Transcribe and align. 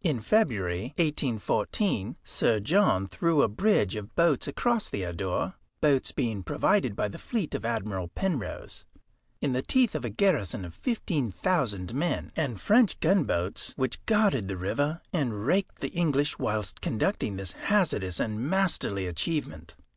In 0.00 0.20
February, 0.20 0.94
1814, 0.94 2.14
Sir 2.22 2.60
John 2.60 3.08
threw 3.08 3.42
a 3.42 3.48
bridge 3.48 3.96
of 3.96 4.14
boats 4.14 4.46
across 4.46 4.88
the 4.88 5.02
Adour, 5.02 5.54
boats 5.80 6.12
being 6.12 6.44
provided 6.44 6.94
by 6.94 7.08
the 7.08 7.18
fleet 7.18 7.52
of 7.52 7.64
Admiral 7.64 8.06
Penrose, 8.06 8.84
in 9.40 9.54
the 9.54 9.60
teeth 9.60 9.96
of 9.96 10.04
a 10.04 10.08
garrison 10.08 10.64
of 10.64 10.72
15,000 10.76 11.92
men, 11.94 12.30
and 12.36 12.60
French 12.60 13.00
gunboats 13.00 13.72
which 13.74 14.06
guarded 14.06 14.46
the 14.46 14.56
river 14.56 15.00
and 15.12 15.48
raked 15.48 15.80
the 15.80 15.88
English 15.90 16.38
whilst 16.38 16.80
conducting 16.80 17.34
this 17.34 17.50
hazardous 17.50 18.20
and 18.20 18.40
masterly 18.40 19.08
achievement. 19.08 19.74